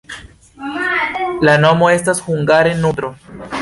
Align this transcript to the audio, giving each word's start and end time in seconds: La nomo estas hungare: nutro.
La 1.49 1.57
nomo 1.67 1.93
estas 1.99 2.27
hungare: 2.31 2.77
nutro. 2.85 3.17